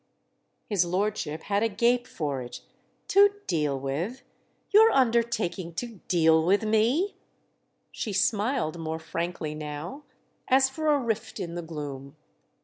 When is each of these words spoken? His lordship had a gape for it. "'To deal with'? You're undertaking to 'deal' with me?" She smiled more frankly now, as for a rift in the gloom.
His 0.67 0.83
lordship 0.83 1.43
had 1.43 1.61
a 1.61 1.69
gape 1.69 2.07
for 2.07 2.41
it. 2.41 2.61
"'To 3.07 3.35
deal 3.45 3.79
with'? 3.79 4.23
You're 4.71 4.89
undertaking 4.89 5.75
to 5.75 5.99
'deal' 6.07 6.43
with 6.43 6.63
me?" 6.65 7.17
She 7.91 8.11
smiled 8.11 8.79
more 8.79 8.97
frankly 8.97 9.53
now, 9.53 10.01
as 10.47 10.71
for 10.71 10.87
a 10.87 10.97
rift 10.97 11.39
in 11.39 11.53
the 11.53 11.61
gloom. 11.61 12.15